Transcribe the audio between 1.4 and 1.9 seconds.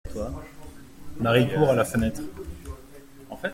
court à la